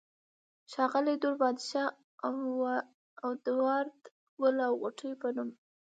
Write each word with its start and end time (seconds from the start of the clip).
ښاغلي 0.71 1.15
دور 1.23 1.35
بادشاه 1.41 1.89
ادوار 3.31 3.85
د" 4.03 4.05
ګل 4.39 4.55
او 4.67 4.73
غوټۍ" 4.81 5.11
پۀ 5.19 5.29
نوم 5.35 5.49